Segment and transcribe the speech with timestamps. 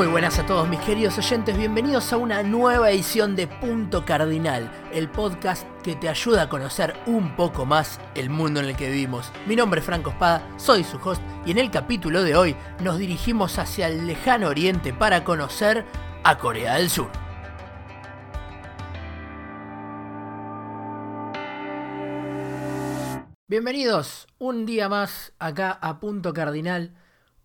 [0.00, 4.72] Muy buenas a todos mis queridos oyentes, bienvenidos a una nueva edición de Punto Cardinal,
[4.94, 8.88] el podcast que te ayuda a conocer un poco más el mundo en el que
[8.88, 9.30] vivimos.
[9.46, 12.96] Mi nombre es Franco Espada, soy su host y en el capítulo de hoy nos
[12.96, 15.84] dirigimos hacia el lejano oriente para conocer
[16.24, 17.10] a Corea del Sur.
[23.48, 26.94] Bienvenidos un día más acá a Punto Cardinal.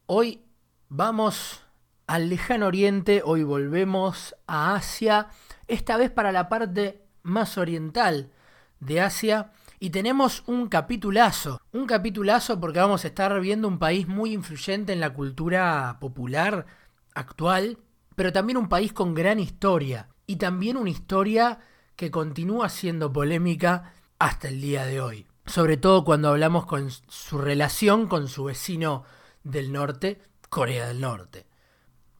[0.05, 0.41] Hoy
[0.87, 1.64] vamos
[2.07, 5.29] al lejano oriente, hoy volvemos a Asia,
[5.67, 8.31] esta vez para la parte más oriental
[8.79, 9.51] de Asia.
[9.79, 14.93] Y tenemos un capitulazo, un capitulazo porque vamos a estar viendo un país muy influyente
[14.93, 16.65] en la cultura popular
[17.13, 17.77] actual,
[18.15, 21.59] pero también un país con gran historia y también una historia
[21.95, 25.27] que continúa siendo polémica hasta el día de hoy.
[25.45, 29.03] Sobre todo cuando hablamos con su relación con su vecino
[29.43, 31.45] del norte, Corea del Norte.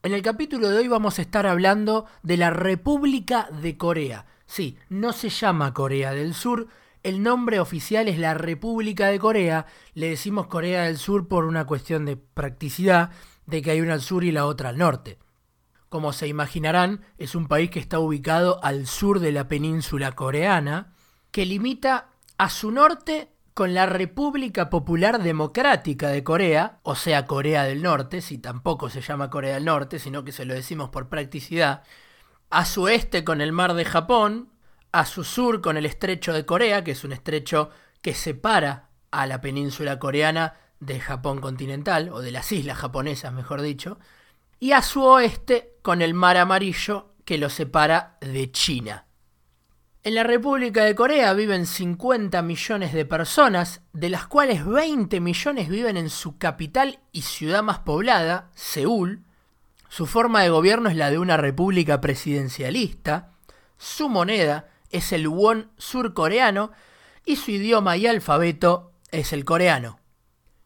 [0.05, 4.27] En el capítulo de hoy vamos a estar hablando de la República de Corea.
[4.45, 6.67] Sí, no se llama Corea del Sur,
[7.01, 9.65] el nombre oficial es la República de Corea.
[9.95, 13.09] Le decimos Corea del Sur por una cuestión de practicidad,
[13.47, 15.17] de que hay una al sur y la otra al norte.
[15.89, 20.93] Como se imaginarán, es un país que está ubicado al sur de la península coreana,
[21.31, 27.63] que limita a su norte con la República Popular Democrática de Corea, o sea Corea
[27.63, 31.07] del Norte, si tampoco se llama Corea del Norte, sino que se lo decimos por
[31.07, 31.83] practicidad,
[32.49, 34.49] a su este con el mar de Japón,
[34.91, 37.69] a su sur con el estrecho de Corea, que es un estrecho
[38.01, 43.61] que separa a la península coreana de Japón continental, o de las islas japonesas, mejor
[43.61, 43.99] dicho,
[44.59, 49.05] y a su oeste con el mar amarillo que lo separa de China.
[50.05, 55.67] En la República de Corea viven 50 millones de personas, de las cuales 20 millones
[55.67, 59.23] viven en su capital y ciudad más poblada, Seúl.
[59.89, 63.31] Su forma de gobierno es la de una república presidencialista.
[63.79, 66.71] Su moneda es el won surcoreano
[67.25, 69.99] y su idioma y alfabeto es el coreano.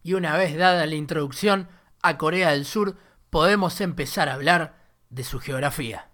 [0.04, 1.70] Y una vez dada la introducción
[2.02, 2.98] a Corea del Sur,
[3.30, 4.76] podemos empezar a hablar
[5.10, 6.09] de su geografía.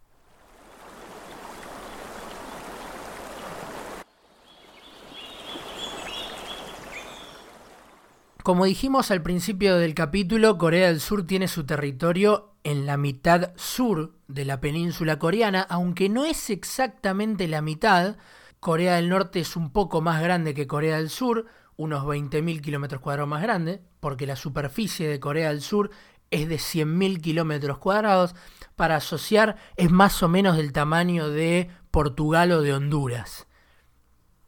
[8.46, 13.54] Como dijimos al principio del capítulo, Corea del Sur tiene su territorio en la mitad
[13.56, 18.18] sur de la península coreana, aunque no es exactamente la mitad.
[18.60, 23.02] Corea del Norte es un poco más grande que Corea del Sur, unos 20.000 kilómetros
[23.02, 25.90] cuadrados más grande, porque la superficie de Corea del Sur
[26.30, 28.36] es de 100.000 kilómetros cuadrados.
[28.76, 33.48] Para asociar, es más o menos del tamaño de Portugal o de Honduras.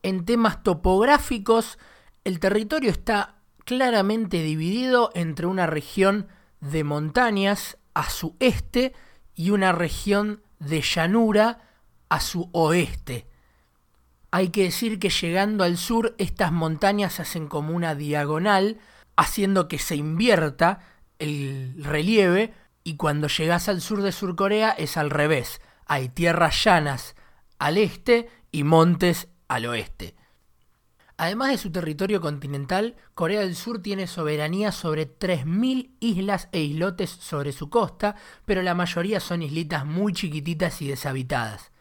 [0.03, 1.79] En temas topográficos,
[2.23, 3.36] el territorio está
[3.67, 6.29] claramente dividido entre una región
[6.61, 8.93] de montañas a su este
[9.35, 11.59] y una región de llanura
[12.07, 13.27] a su oeste.
[14.31, 18.77] Hay que decir que llegando al sur estas montañas hacen como una diagonal,
[19.17, 20.79] haciendo que se invierta
[21.19, 22.53] el relieve
[22.85, 25.59] y cuando llegas al sur de Surcorea es al revés.
[25.85, 27.17] Hay tierras llanas
[27.59, 30.15] al este y montes al oeste.
[31.19, 37.09] Además de su territorio continental, Corea del Sur tiene soberanía sobre 3.000 islas e islotes
[37.09, 41.71] sobre su costa, pero la mayoría son islitas muy chiquititas y deshabitadas.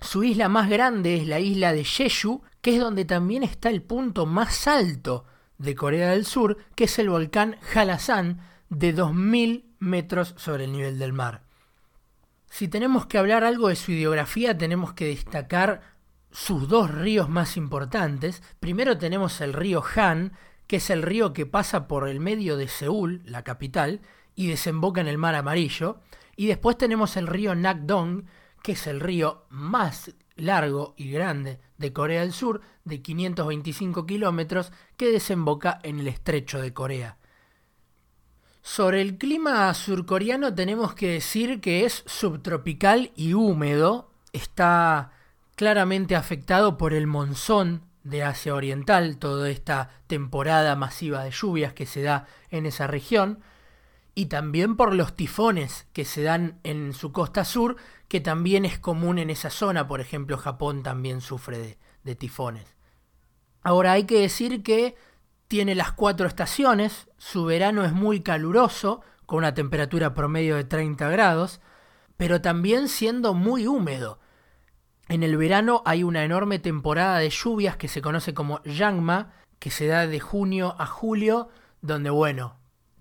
[0.00, 3.80] Su isla más grande es la isla de Jeju, que es donde también está el
[3.80, 5.24] punto más alto
[5.56, 8.40] de Corea del Sur, que es el volcán Halasan,
[8.70, 11.44] de 2.000 metros sobre el nivel del mar.
[12.50, 15.93] Si tenemos que hablar algo de su ideografía, tenemos que destacar
[16.34, 18.42] sus dos ríos más importantes.
[18.58, 20.32] Primero tenemos el río Han,
[20.66, 24.00] que es el río que pasa por el medio de Seúl, la capital,
[24.34, 26.00] y desemboca en el mar amarillo.
[26.34, 28.26] Y después tenemos el río Nakdong,
[28.64, 34.72] que es el río más largo y grande de Corea del Sur, de 525 kilómetros,
[34.96, 37.16] que desemboca en el estrecho de Corea.
[38.60, 44.10] Sobre el clima surcoreano tenemos que decir que es subtropical y húmedo.
[44.32, 45.13] Está
[45.54, 51.86] claramente afectado por el monzón de Asia Oriental, toda esta temporada masiva de lluvias que
[51.86, 53.40] se da en esa región,
[54.14, 57.76] y también por los tifones que se dan en su costa sur,
[58.08, 62.76] que también es común en esa zona, por ejemplo Japón también sufre de, tifones.
[63.62, 64.94] Ahora hay que decir que
[65.48, 71.08] tiene las cuatro estaciones, su verano es muy caluroso, con una temperatura promedio de 30
[71.08, 71.60] grados,
[72.16, 74.20] pero también siendo muy húmedo,
[75.08, 79.70] en el verano hay una enorme temporada de lluvias que se conoce como Yangma, que
[79.70, 81.48] se da de junio a julio,
[81.82, 82.58] donde, bueno,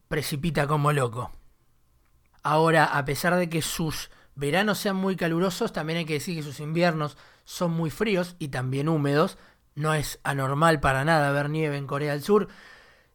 [0.07, 1.31] precipita como loco.
[2.41, 6.43] Ahora, a pesar de que sus veranos sean muy calurosos, también hay que decir que
[6.43, 9.37] sus inviernos son muy fríos y también húmedos.
[9.75, 12.49] No es anormal para nada ver nieve en Corea del Sur.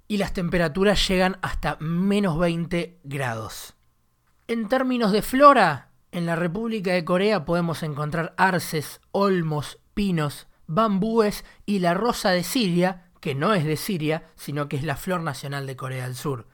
[0.08, 3.74] Y las temperaturas llegan hasta menos 20 grados.
[4.46, 11.44] En términos de flora, en la República de Corea podemos encontrar arces, olmos, pinos, bambúes
[11.66, 15.22] y la rosa de Siria, que no es de Siria, sino que es la flor
[15.22, 16.46] nacional de Corea del Sur.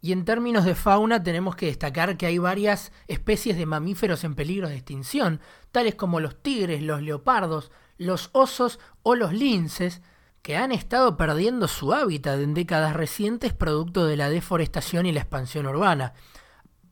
[0.00, 4.34] Y en términos de fauna tenemos que destacar que hay varias especies de mamíferos en
[4.34, 5.40] peligro de extinción,
[5.72, 10.02] tales como los tigres, los leopardos, los osos o los linces,
[10.42, 15.20] que han estado perdiendo su hábitat en décadas recientes producto de la deforestación y la
[15.20, 16.12] expansión urbana.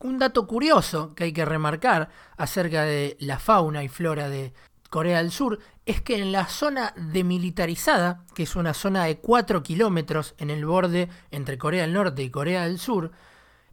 [0.05, 4.53] Un dato curioso que hay que remarcar acerca de la fauna y flora de
[4.91, 5.57] Corea del Sur
[5.87, 10.63] es que en la zona demilitarizada, que es una zona de 4 kilómetros en el
[10.63, 13.13] borde entre Corea del Norte y Corea del Sur,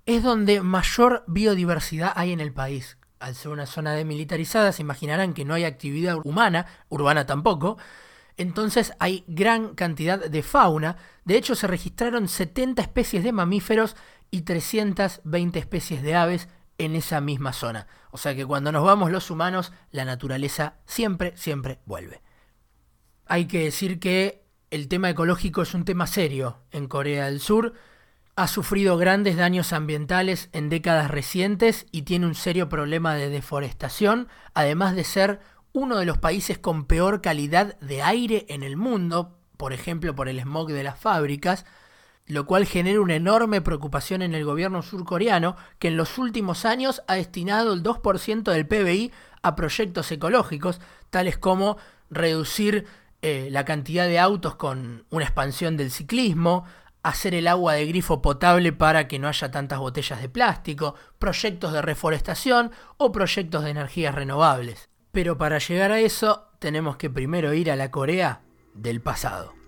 [0.07, 2.97] es donde mayor biodiversidad hay en el país.
[3.21, 7.77] Al ser una zona demilitarizada, se imaginarán que no hay actividad humana, urbana tampoco,
[8.39, 10.97] entonces hay gran cantidad de fauna.
[11.27, 13.97] De hecho, se registraron 70 especies de mamíferos
[14.33, 16.49] y 320 especies de aves
[16.79, 17.87] en esa misma zona.
[18.11, 22.23] O sea que cuando nos vamos los humanos, la naturaleza siempre, siempre vuelve.
[23.27, 27.75] Hay que decir que el tema ecológico es un tema serio en Corea del Sur.
[28.35, 34.29] Ha sufrido grandes daños ambientales en décadas recientes y tiene un serio problema de deforestación,
[34.55, 35.41] además de ser
[35.75, 40.31] uno de los países con peor calidad de aire en el mundo, por ejemplo por
[40.31, 41.67] el smog de las fábricas,
[42.27, 47.03] lo cual genera una enorme preocupación en el gobierno surcoreano, que en los últimos años
[47.09, 50.81] ha destinado el 2% del PBI a proyectos ecológicos,
[51.11, 51.79] tales como
[52.11, 52.87] reducir
[53.23, 56.65] eh, la cantidad de autos con una expansión del ciclismo,
[57.03, 61.73] hacer el agua de grifo potable para que no haya tantas botellas de plástico, proyectos
[61.73, 64.89] de reforestación o proyectos de energías renovables.
[65.11, 68.43] Pero para llegar a eso tenemos que primero ir a la Corea
[68.75, 69.62] del pasado.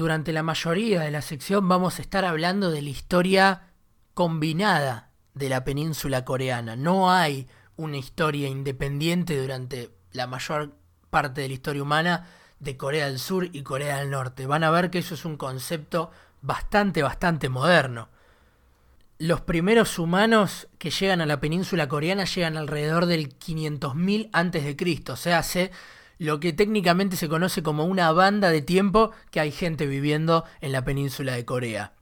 [0.00, 3.68] Durante la mayoría de la sección vamos a estar hablando de la historia
[4.14, 6.74] combinada de la península coreana.
[6.74, 10.74] No hay una historia independiente durante la mayor
[11.10, 12.26] parte de la historia humana
[12.60, 14.46] de Corea del Sur y Corea del Norte.
[14.46, 16.10] Van a ver que eso es un concepto
[16.40, 18.08] bastante, bastante moderno.
[19.18, 25.16] Los primeros humanos que llegan a la península coreana llegan alrededor del 500.000 a.C., o
[25.16, 25.70] sea, hace
[26.20, 30.72] lo que técnicamente se conoce como una banda de tiempo que hay gente viviendo en
[30.72, 31.94] la península de Corea.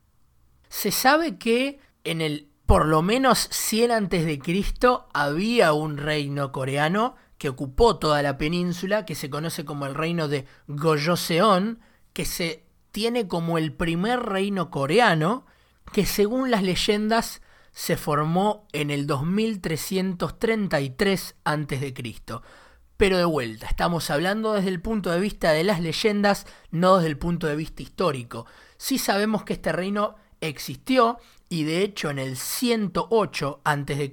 [0.69, 6.51] Se sabe que en el por lo menos 100 antes de Cristo había un reino
[6.51, 11.79] coreano que ocupó toda la península, que se conoce como el reino de Gojoseon,
[12.13, 15.47] que se tiene como el primer reino coreano,
[15.93, 17.41] que según las leyendas
[17.71, 21.95] se formó en el 2333 a.C.
[22.99, 27.09] Pero de vuelta, estamos hablando desde el punto de vista de las leyendas, no desde
[27.09, 28.45] el punto de vista histórico.
[28.77, 34.11] Sí sabemos que este reino existió y de hecho en el 108 a.C.,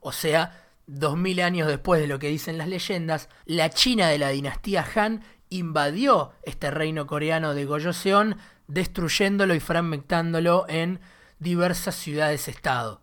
[0.00, 4.30] o sea, 2000 años después de lo que dicen las leyendas, la China de la
[4.30, 10.98] dinastía Han invadió este reino coreano de Gojoseon, destruyéndolo y fragmentándolo en
[11.38, 13.00] diversas ciudades-estado.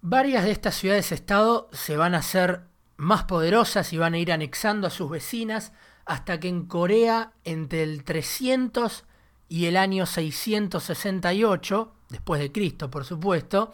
[0.00, 2.62] Varias de estas ciudades-estado se van a hacer
[2.98, 5.72] más poderosas y van a ir anexando a sus vecinas
[6.04, 9.04] hasta que en Corea entre el 300
[9.48, 13.72] y el año 668, después de Cristo por supuesto,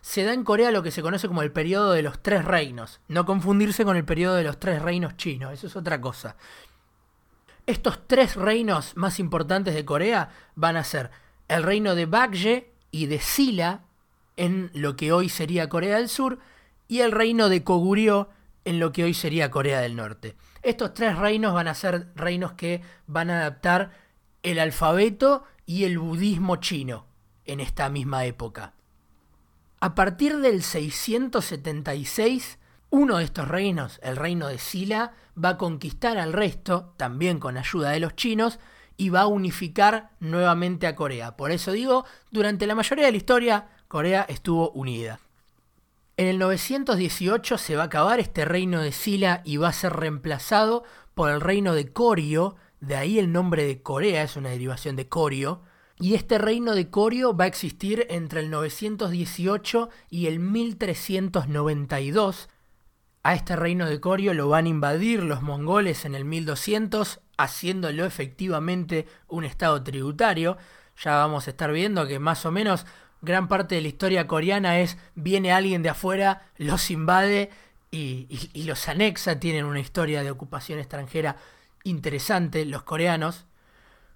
[0.00, 3.00] se da en Corea lo que se conoce como el periodo de los tres reinos.
[3.08, 6.36] No confundirse con el periodo de los tres reinos chinos, eso es otra cosa.
[7.66, 11.10] Estos tres reinos más importantes de Corea van a ser
[11.46, 13.82] el reino de Bakje y de Silla
[14.36, 16.38] en lo que hoy sería Corea del Sur
[16.88, 18.30] y el reino de Koguryo
[18.64, 20.36] en lo que hoy sería Corea del Norte.
[20.62, 23.90] Estos tres reinos van a ser reinos que van a adaptar
[24.42, 27.06] el alfabeto y el budismo chino
[27.44, 28.74] en esta misma época.
[29.80, 32.58] A partir del 676,
[32.90, 37.56] uno de estos reinos, el reino de Silla, va a conquistar al resto, también con
[37.56, 38.60] ayuda de los chinos,
[38.96, 41.36] y va a unificar nuevamente a Corea.
[41.36, 45.18] Por eso digo, durante la mayoría de la historia, Corea estuvo unida.
[46.18, 49.94] En el 918 se va a acabar este reino de Sila y va a ser
[49.94, 54.94] reemplazado por el reino de Corio, de ahí el nombre de Corea, es una derivación
[54.96, 55.62] de Corio,
[55.98, 62.48] Y este reino de Corio va a existir entre el 918 y el 1392.
[63.22, 68.04] A este reino de Corio lo van a invadir los mongoles en el 1200, haciéndolo
[68.04, 70.56] efectivamente un estado tributario.
[71.00, 72.84] Ya vamos a estar viendo que más o menos
[73.22, 77.50] gran parte de la historia coreana es viene alguien de afuera, los invade
[77.90, 78.26] y,
[78.64, 81.36] los anexa, tienen una historia de ocupación extranjera
[81.84, 83.46] interesante los coreanos.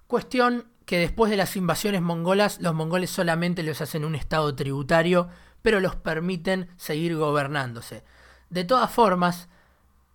[0.07, 5.29] Cuestión que después de las invasiones mongolas, los mongoles solamente los hacen un estado tributario,
[5.61, 8.03] pero los permiten seguir gobernándose.
[8.49, 9.49] De todas formas,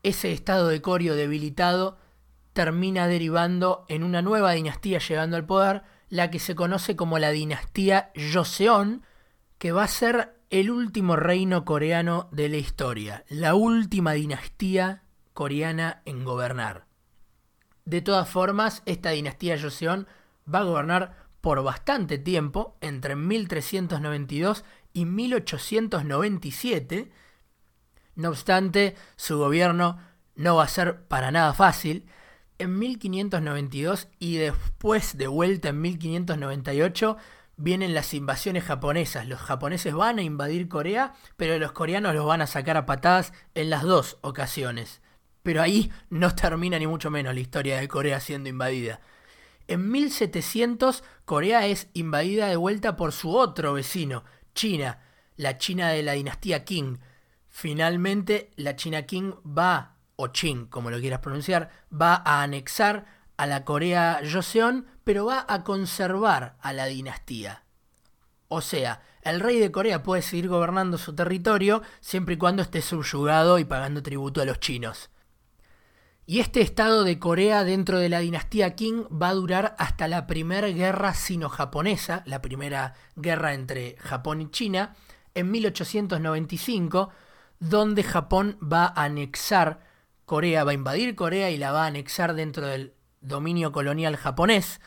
[0.02, 1.98] ese estado de Corio debilitado
[2.52, 5.82] termina derivando en una nueva dinastía llegando al poder,
[6.12, 9.02] la que se conoce como la dinastía Joseon,
[9.56, 16.02] que va a ser el último reino coreano de la historia, la última dinastía coreana
[16.04, 16.84] en gobernar.
[17.86, 20.06] De todas formas, esta dinastía Joseon
[20.54, 27.10] va a gobernar por bastante tiempo, entre 1392 y 1897.
[28.16, 29.98] No obstante, su gobierno
[30.34, 32.06] no va a ser para nada fácil.
[32.62, 37.16] En 1592 y después de vuelta en 1598
[37.56, 39.26] vienen las invasiones japonesas.
[39.26, 43.32] Los japoneses van a invadir Corea, pero los coreanos los van a sacar a patadas
[43.56, 45.00] en las dos ocasiones.
[45.42, 49.00] Pero ahí no termina ni mucho menos la historia de Corea siendo invadida.
[49.66, 54.22] En 1700 Corea es invadida de vuelta por su otro vecino,
[54.54, 55.00] China,
[55.34, 57.00] la China de la dinastía Qing.
[57.48, 63.46] Finalmente la China Qing va, o Qing como lo quieras pronunciar, va a anexar a
[63.46, 67.64] la Corea Joseon, pero va a conservar a la dinastía.
[68.48, 72.82] O sea, el rey de Corea puede seguir gobernando su territorio siempre y cuando esté
[72.82, 75.10] subyugado y pagando tributo a los chinos.
[76.24, 80.26] Y este estado de Corea dentro de la dinastía Qing va a durar hasta la
[80.26, 84.94] primera guerra sino-japonesa, la primera guerra entre Japón y China,
[85.34, 87.10] en 1895,
[87.58, 89.80] donde Japón va a anexar
[90.32, 94.80] Corea, va a invadir Corea y la va a anexar dentro del dominio colonial japonés.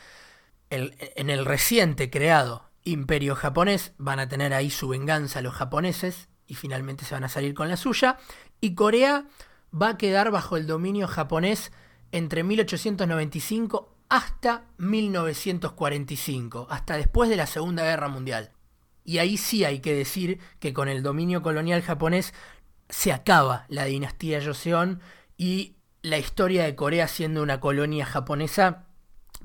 [0.70, 6.56] en el reciente creado imperio japonés van a tener ahí su venganza los japoneses y
[6.56, 8.18] finalmente se van a salir con la suya.
[8.60, 9.28] Y Corea
[9.72, 11.70] va a quedar bajo el dominio japonés
[12.10, 18.50] entre 1895 hasta 1945, hasta después de la Segunda Guerra Mundial.
[19.04, 22.34] Y ahí sí hay que decir que con el dominio colonial japonés
[22.88, 25.00] se acaba la dinastía Joseon
[25.36, 28.86] y la historia de Corea siendo una colonia japonesa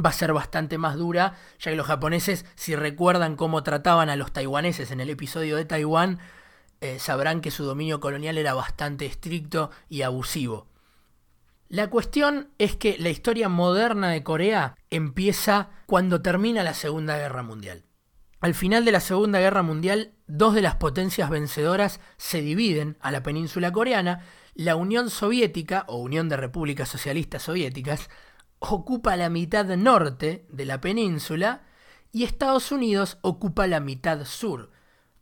[0.03, 4.15] va a ser bastante más dura, ya que los japoneses, si recuerdan cómo trataban a
[4.15, 6.19] los taiwaneses en el episodio de Taiwán,
[6.79, 10.67] eh, sabrán que su dominio colonial era bastante estricto y abusivo.
[11.67, 17.43] La cuestión es que la historia moderna de Corea empieza cuando termina la Segunda Guerra
[17.43, 17.85] Mundial.
[18.41, 23.11] Al final de la Segunda Guerra Mundial, dos de las potencias vencedoras se dividen a
[23.11, 24.25] la península coreana.
[24.53, 28.09] La Unión Soviética, o Unión de Repúblicas Socialistas Soviéticas,
[28.59, 31.63] ocupa la mitad norte de la península
[32.11, 34.71] y Estados Unidos ocupa la mitad sur.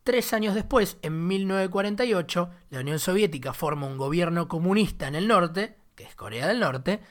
[0.04, 5.78] Tres años después, en 1948, la Unión Soviética forma un gobierno comunista en el norte,
[5.96, 7.02] que es Corea del Norte,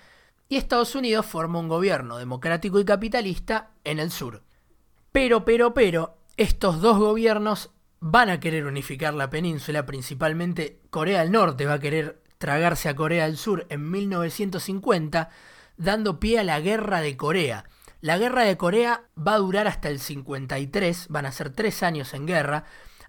[0.49, 4.43] y Estados Unidos forma un gobierno democrático y capitalista en el sur.
[5.13, 7.71] Pero, pero, pero, estos dos gobiernos
[8.01, 12.97] van a querer unificar la península, principalmente Corea del Norte va a querer tragarse a
[12.97, 15.31] Corea del Sur en 1950,
[15.77, 17.65] dando pie a la Guerra de Corea.
[18.01, 22.15] La Guerra de Corea va a durar hasta el 53, van a ser tres años
[22.15, 22.65] en guerra,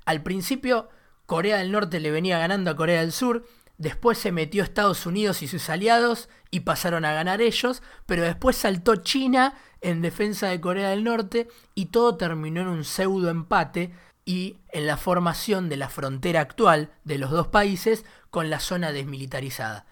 [0.06, 0.90] al principio
[1.28, 3.46] Corea del Norte le venía ganando a Corea del Sur,
[3.78, 8.56] después se metió Estados Unidos y sus aliados y pasaron a ganar ellos, pero después
[8.56, 13.94] saltó China en defensa de Corea del Norte y todo terminó en un pseudo empate
[14.30, 18.92] y en la formación de la frontera actual de los dos países con la zona
[18.92, 19.88] desmilitarizada.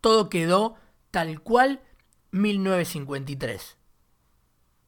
[0.00, 0.76] Todo quedó
[1.10, 1.82] tal cual
[2.30, 3.76] 1953.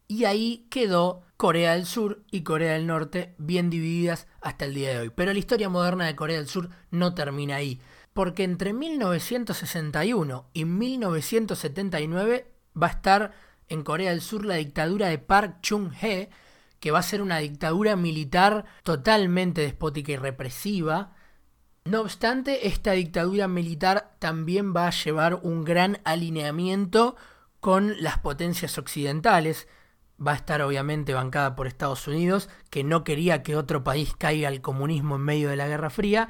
[0.08, 4.88] Y ahí quedó Corea del Sur y Corea del Norte bien divididas hasta el día
[4.92, 5.10] de hoy.
[5.10, 7.82] Pero la historia moderna de Corea del Sur no termina ahí,
[8.14, 12.50] porque entre 1961 y 1979
[12.82, 13.32] va a estar
[13.68, 16.30] en Corea del Sur la dictadura de Park Chung-hee,
[16.84, 21.14] que va a ser una dictadura militar totalmente despótica y represiva.
[21.86, 27.16] No obstante, esta dictadura militar también va a llevar un gran alineamiento
[27.58, 29.66] con las potencias occidentales,
[30.20, 34.48] va a estar obviamente bancada por Estados Unidos, que no quería que otro país caiga
[34.48, 36.28] al comunismo en medio de la Guerra Fría,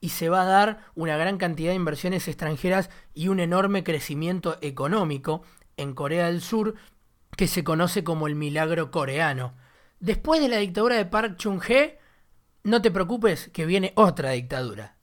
[0.00, 4.56] y se va a dar una gran cantidad de inversiones extranjeras y un enorme crecimiento
[4.60, 5.42] económico
[5.76, 6.76] en Corea del Sur,
[7.36, 9.65] que se conoce como el milagro coreano.
[10.06, 11.98] Después de la dictadura de Park Chung-hee,
[12.62, 14.94] no te preocupes que viene otra dictadura.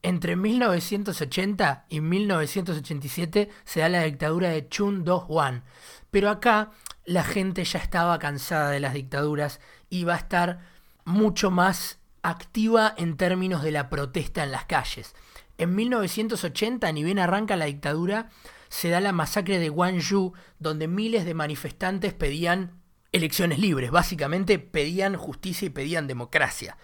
[0.00, 5.62] Entre 1980 y 1987 se da la dictadura de Chun Do-hwan.
[6.10, 6.70] Pero acá
[7.04, 9.60] la gente ya estaba cansada de las dictaduras
[9.90, 10.60] y va a estar
[11.04, 15.14] mucho más activa en términos de la protesta en las calles.
[15.58, 18.30] En 1980, ni bien arranca la dictadura,
[18.70, 22.85] se da la masacre de Gwangju, donde miles de manifestantes pedían
[23.16, 26.76] elecciones libres, básicamente pedían justicia y pedían democracia.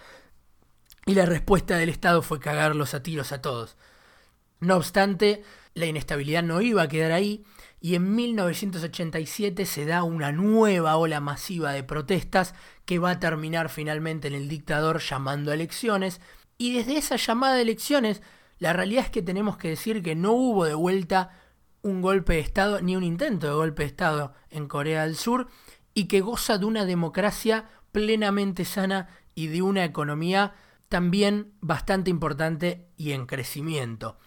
[1.06, 3.76] Y la respuesta del Estado fue cagarlos a tiros a todos.
[4.60, 5.42] No obstante,
[5.74, 7.44] la inestabilidad no iba a quedar ahí
[7.80, 13.68] y en 1987 se da una nueva ola masiva de protestas que va a terminar
[13.68, 16.20] finalmente en el dictador llamando a elecciones
[16.58, 18.22] y desde esa llamada de elecciones
[18.58, 21.30] la realidad es que tenemos que decir que no hubo de vuelta
[21.82, 25.48] un golpe de Estado ni un intento de golpe de Estado en Corea del Sur
[25.94, 30.54] y que goza de una democracia plenamente sana y de una economía
[30.88, 34.18] también bastante importante y en crecimiento.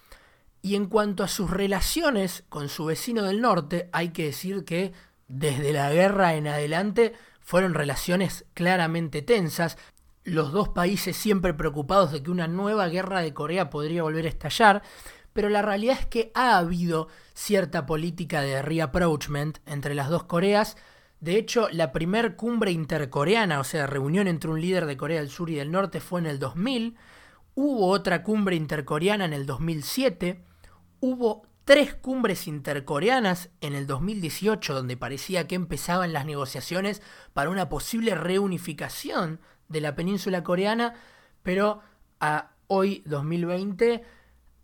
[0.61, 4.93] Y en cuanto a sus relaciones con su vecino del norte, hay que decir que
[5.27, 9.77] desde la guerra en adelante fueron relaciones claramente tensas,
[10.23, 14.29] los dos países siempre preocupados de que una nueva guerra de Corea podría volver a
[14.29, 14.81] estallar,
[15.33, 20.77] pero la realidad es que ha habido cierta política de reapproachment entre las dos Coreas.
[21.25, 25.31] De hecho, la primer cumbre intercoreana, o sea, reunión entre un líder de Corea del
[25.31, 26.97] Sur y del Norte, fue en el 2000.
[27.55, 30.43] Hubo otra cumbre intercoreana en el 2007.
[30.99, 37.01] Hubo tres cumbres intercoreanas en el 2018, donde parecía que empezaban las negociaciones
[37.33, 40.93] para una posible reunificación de la península coreana,
[41.41, 41.79] pero
[42.19, 44.03] a hoy 2020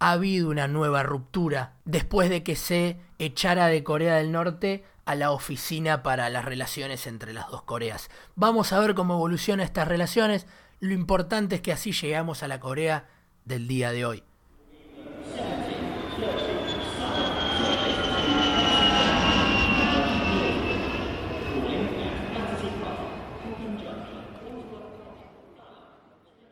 [0.02, 5.14] ha habido una nueva ruptura después de que se echara de Corea del Norte a
[5.14, 8.10] la oficina para las relaciones entre las dos Coreas.
[8.34, 10.48] Vamos a ver cómo evolucionan estas relaciones.
[10.80, 13.10] Lo importante es que así llegamos a la Corea
[13.46, 14.24] del día de hoy.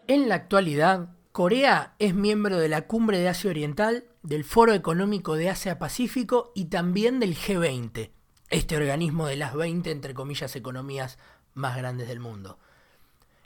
[0.06, 5.36] En la actualidad, Corea es miembro de la Cumbre de Asia Oriental, del Foro Económico
[5.36, 8.12] de Asia-Pacífico y también del G20,
[8.50, 11.18] este organismo de las 20, entre comillas, economías
[11.54, 12.60] más grandes del mundo.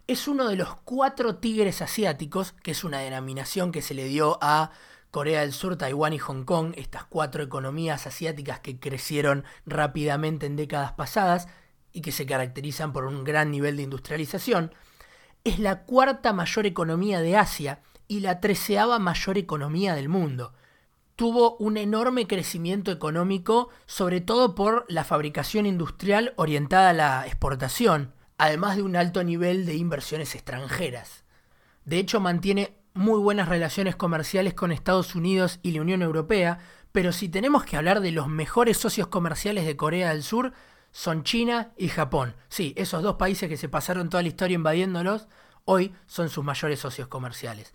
[0.07, 4.39] Es uno de los cuatro tigres asiáticos, que es una denominación que se le dio
[4.41, 4.71] a
[5.11, 10.55] Corea del Sur, Taiwán y Hong Kong, estas cuatro economías asiáticas que crecieron rápidamente en
[10.55, 11.47] décadas pasadas
[11.91, 14.71] y que se caracterizan por un gran nivel de industrialización
[15.43, 20.53] es la cuarta mayor economía de Asia y la treceava mayor economía del mundo.
[21.15, 28.13] Tuvo un enorme crecimiento económico, sobre todo por la fabricación industrial orientada a la exportación,
[28.37, 31.23] además de un alto nivel de inversiones extranjeras.
[31.85, 36.59] De hecho, mantiene muy buenas relaciones comerciales con Estados Unidos y la Unión Europea,
[36.91, 40.53] pero si tenemos que hablar de los mejores socios comerciales de Corea del Sur,
[40.93, 42.35] son China y Japón.
[42.47, 45.27] Sí, esos dos países que se pasaron toda la historia invadiéndolos,
[45.65, 47.73] hoy son sus mayores socios comerciales.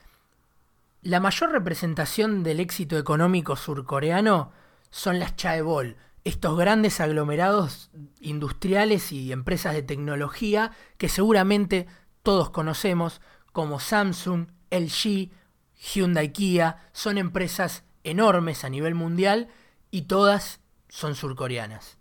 [1.03, 4.53] La mayor representación del éxito económico surcoreano
[4.91, 11.87] son las chaebol, estos grandes aglomerados industriales y empresas de tecnología que seguramente
[12.23, 13.21] todos conocemos
[13.53, 15.31] como Samsung, LG,
[15.75, 19.49] Hyundai Kia, son empresas enormes a nivel mundial
[19.91, 21.98] y todas son surcoreanas.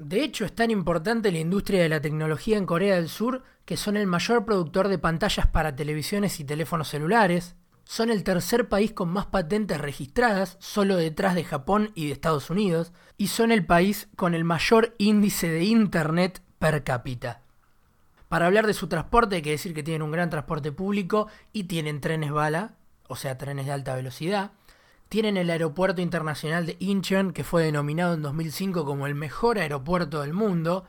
[0.00, 3.76] De hecho, es tan importante la industria de la tecnología en Corea del Sur que
[3.76, 8.92] son el mayor productor de pantallas para televisiones y teléfonos celulares, son el tercer país
[8.92, 13.66] con más patentes registradas, solo detrás de Japón y de Estados Unidos, y son el
[13.66, 17.42] país con el mayor índice de Internet per cápita.
[18.28, 21.64] Para hablar de su transporte hay que decir que tienen un gran transporte público y
[21.64, 22.74] tienen trenes bala,
[23.06, 24.52] o sea, trenes de alta velocidad.
[25.10, 30.22] Tienen el aeropuerto internacional de Incheon, que fue denominado en 2005 como el mejor aeropuerto
[30.22, 30.84] del mundo.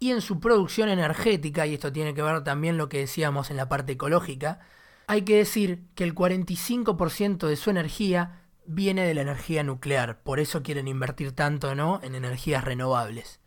[0.00, 3.58] Y en su producción energética, y esto tiene que ver también lo que decíamos en
[3.58, 4.60] la parte ecológica,
[5.06, 10.40] hay que decir que el 45% de su energía viene de la energía nuclear, por
[10.40, 12.00] eso quieren invertir tanto ¿no?
[12.02, 13.40] en energías renovables.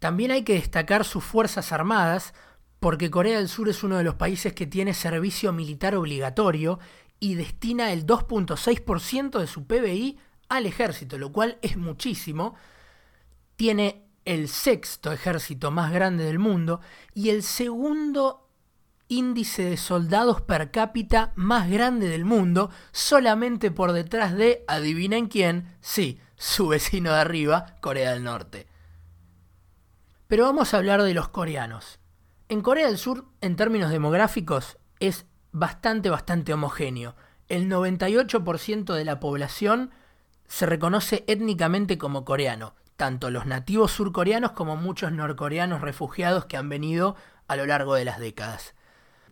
[0.00, 2.34] También hay que destacar sus Fuerzas Armadas,
[2.80, 6.80] porque Corea del Sur es uno de los países que tiene servicio militar obligatorio
[7.20, 12.56] y destina el 2.6% de su PBI al ejército, lo cual es muchísimo.
[13.56, 16.80] Tiene el sexto ejército más grande del mundo
[17.14, 18.48] y el segundo
[19.08, 25.76] índice de soldados per cápita más grande del mundo, solamente por detrás de, adivinen quién,
[25.80, 28.66] sí, su vecino de arriba, Corea del Norte.
[30.28, 31.98] Pero vamos a hablar de los coreanos.
[32.48, 37.14] En Corea del Sur, en términos demográficos, es bastante, bastante homogéneo.
[37.48, 39.90] El 98% de la población
[40.46, 46.68] se reconoce étnicamente como coreano, tanto los nativos surcoreanos como muchos norcoreanos refugiados que han
[46.68, 47.16] venido
[47.48, 48.74] a lo largo de las décadas.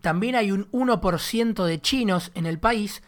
[0.01, 3.03] También hay un 1% de chinos en el país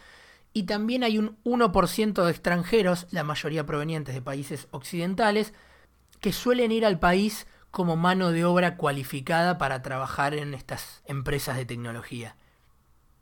[0.54, 5.54] y también hay un 1% de extranjeros, la mayoría provenientes de países occidentales,
[6.20, 11.56] que suelen ir al país como mano de obra cualificada para trabajar en estas empresas
[11.56, 12.36] de tecnología.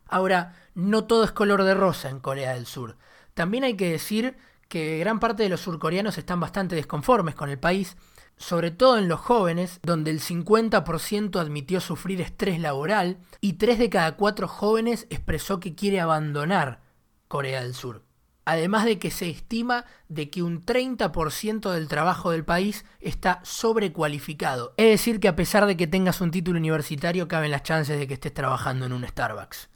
[0.09, 2.97] Ahora, no todo es color de rosa en Corea del Sur.
[3.33, 7.59] También hay que decir que gran parte de los surcoreanos están bastante desconformes con el
[7.59, 7.97] país,
[8.37, 13.89] sobre todo en los jóvenes, donde el 50% admitió sufrir estrés laboral y 3 de
[13.89, 16.81] cada 4 jóvenes expresó que quiere abandonar
[17.27, 18.03] Corea del Sur.
[18.45, 24.73] Además de que se estima de que un 30% del trabajo del país está sobrecualificado.
[24.77, 28.07] Es decir, que a pesar de que tengas un título universitario, caben las chances de
[28.07, 29.69] que estés trabajando en un Starbucks.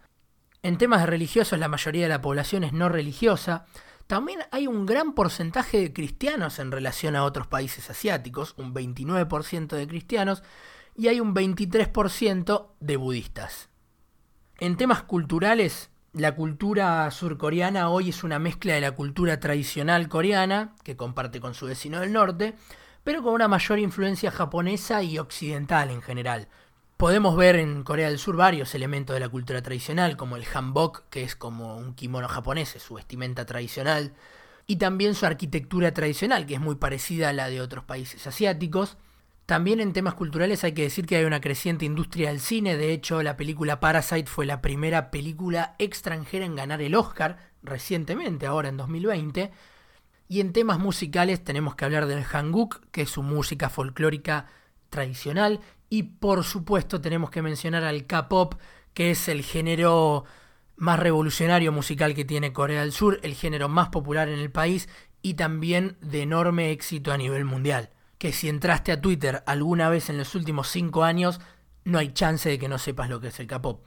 [0.63, 3.65] En temas religiosos, la mayoría de la población es no religiosa.
[4.07, 9.75] También hay un gran porcentaje de cristianos en relación a otros países asiáticos, un 29%
[9.75, 10.41] de cristianos,
[10.95, 13.69] y hay un 23% de budistas.
[14.57, 20.75] En temas culturales, la cultura surcoreana hoy es una mezcla de la cultura tradicional coreana,
[20.83, 22.55] que comparte con su vecino del norte,
[23.03, 26.47] pero con una mayor influencia japonesa y occidental en general.
[26.97, 31.09] Podemos ver en Corea del Sur varios elementos de la cultura tradicional, como el hanbok,
[31.09, 34.13] que es como un kimono japonés, su vestimenta tradicional,
[34.67, 38.97] y también su arquitectura tradicional, que es muy parecida a la de otros países asiáticos.
[39.45, 42.93] También en temas culturales hay que decir que hay una creciente industria del cine, de
[42.93, 48.69] hecho la película Parasite fue la primera película extranjera en ganar el Oscar recientemente, ahora
[48.69, 49.51] en 2020.
[50.29, 54.47] Y en temas musicales tenemos que hablar del Hanguk, que es su música folclórica
[54.89, 55.59] tradicional,
[55.93, 58.55] y por supuesto tenemos que mencionar al K-pop,
[58.95, 60.25] que es el género
[60.75, 64.89] más revolucionario musical que tiene Corea del Sur, el género más popular en el país
[65.21, 70.09] y también de enorme éxito a nivel mundial que si entraste a Twitter alguna vez
[70.09, 71.39] en los últimos 5 años,
[71.83, 73.85] no hay chance de que no sepas lo que es el K-pop.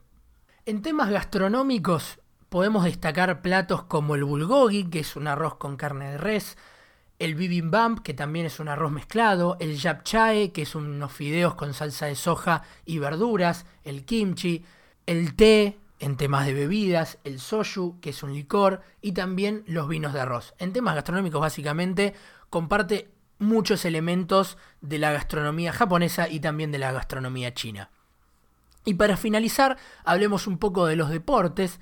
[0.64, 6.12] En temas gastronómicos, podemos destacar platos como el bulgogi, que es un arroz con carne
[6.12, 6.56] de res,
[7.18, 11.74] el bibimbap, que también es un arroz mezclado, el japchae, que es unos fideos con
[11.74, 14.64] salsa de soja y verduras, el kimchi,
[15.06, 19.88] el té, en temas de bebidas, el soju, que es un licor, y también los
[19.88, 20.54] vinos de arroz.
[20.58, 22.14] En temas gastronómicos, básicamente,
[22.50, 27.90] comparte muchos elementos de la gastronomía japonesa y también de la gastronomía china.
[28.84, 31.80] Y para finalizar, hablemos un poco de los deportes.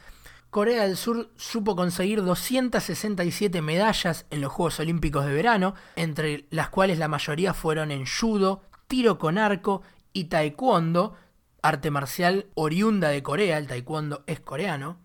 [0.55, 6.69] Corea del Sur supo conseguir 267 medallas en los Juegos Olímpicos de verano, entre las
[6.69, 11.17] cuales la mayoría fueron en judo, tiro con arco y taekwondo,
[11.61, 15.01] arte marcial oriunda de Corea, el taekwondo es coreano.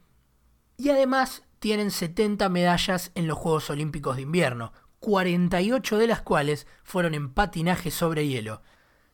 [0.78, 6.68] Y además tienen 70 medallas en los Juegos Olímpicos de invierno, 48 de las cuales
[6.84, 8.62] fueron en patinaje sobre hielo.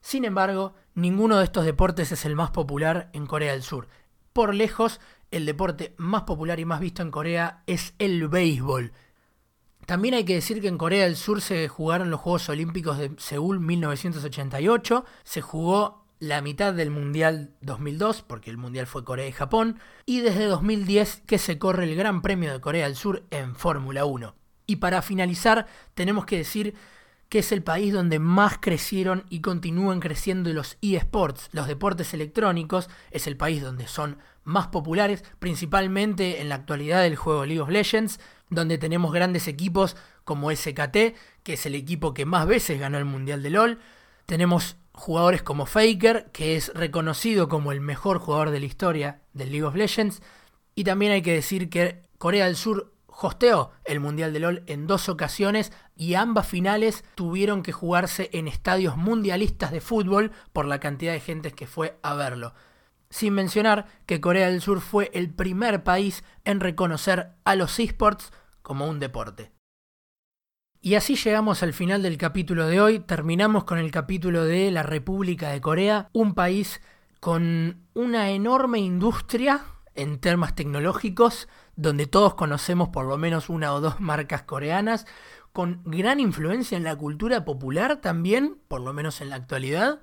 [0.01, 3.87] Sin embargo, ninguno de estos deportes es el más popular en Corea del Sur.
[4.33, 4.99] Por lejos,
[5.35, 8.93] el deporte más popular y más visto en Corea es el béisbol.
[9.85, 13.11] También hay que decir que en Corea del Sur se jugaron los Juegos Olímpicos de
[13.17, 19.33] Seúl 1988, se jugó la mitad del Mundial 2002, porque el Mundial fue Corea y
[19.33, 23.55] Japón, y desde 2010 que se corre el Gran Premio de Corea del Sur en
[23.55, 24.35] Fórmula 1.
[24.67, 26.75] Y para finalizar, tenemos que decir
[27.29, 32.89] que es el país donde más crecieron y continúan creciendo los eSports, los deportes electrónicos,
[33.11, 37.69] es el país donde son más populares, principalmente en la actualidad del juego League of
[37.69, 42.97] Legends, donde tenemos grandes equipos como SKT, que es el equipo que más veces ganó
[42.97, 43.79] el Mundial de LOL,
[44.25, 49.51] tenemos jugadores como Faker, que es reconocido como el mejor jugador de la historia del
[49.51, 50.21] League of Legends,
[50.75, 54.87] y también hay que decir que Corea del Sur hosteó el Mundial de LOL en
[54.87, 60.79] dos ocasiones y ambas finales tuvieron que jugarse en estadios mundialistas de fútbol por la
[60.79, 62.53] cantidad de gente que fue a verlo.
[63.09, 68.33] Sin mencionar que Corea del Sur fue el primer país en reconocer a los esports
[68.61, 69.51] como un deporte.
[70.81, 74.83] Y así llegamos al final del capítulo de hoy, terminamos con el capítulo de la
[74.83, 76.81] República de Corea, un país
[77.19, 83.81] con una enorme industria en temas tecnológicos, donde todos conocemos por lo menos una o
[83.81, 85.07] dos marcas coreanas,
[85.55, 90.01] con gran influencia en la cultura popular también, por lo menos en la actualidad,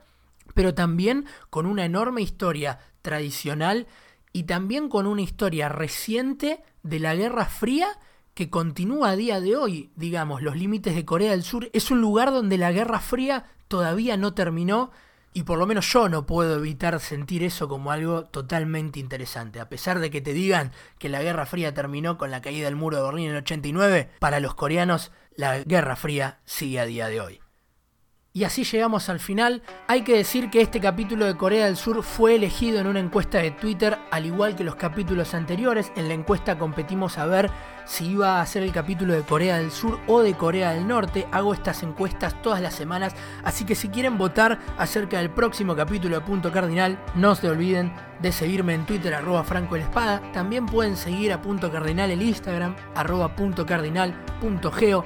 [0.54, 3.86] pero también con una enorme historia tradicional
[4.32, 7.88] y también con una historia reciente de la Guerra Fría
[8.32, 11.68] que continúa a día de hoy, digamos, los límites de Corea del Sur.
[11.74, 14.90] Es un lugar donde la Guerra Fría todavía no terminó
[15.34, 19.60] y por lo menos yo no puedo evitar sentir eso como algo totalmente interesante.
[19.60, 22.76] A pesar de que te digan que la Guerra Fría terminó con la caída del
[22.76, 27.08] muro de Berlín en el 89, para los coreanos la Guerra Fría sigue a día
[27.08, 27.40] de hoy.
[28.34, 29.60] Y así llegamos al final.
[29.88, 33.36] Hay que decir que este capítulo de Corea del Sur fue elegido en una encuesta
[33.38, 35.92] de Twitter, al igual que los capítulos anteriores.
[35.96, 37.50] En la encuesta competimos a ver
[37.84, 41.28] si iba a ser el capítulo de Corea del Sur o de Corea del Norte.
[41.30, 43.14] Hago estas encuestas todas las semanas,
[43.44, 47.92] así que si quieren votar acerca del próximo capítulo de Punto Cardinal, no se olviden
[48.22, 50.22] de seguirme en Twitter arroba Franco el Espada.
[50.32, 55.04] También pueden seguir a Punto Cardinal el Instagram arroba punto cardinal punto geo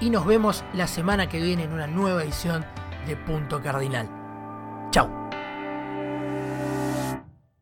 [0.00, 2.64] y nos vemos la semana que viene en una nueva edición
[3.06, 4.08] de Punto Cardinal.
[4.90, 5.25] Chao.